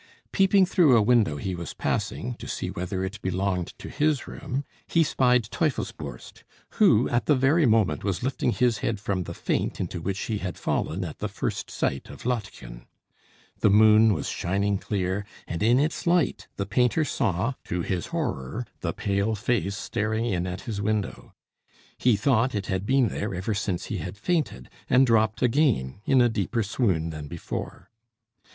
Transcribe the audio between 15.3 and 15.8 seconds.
and in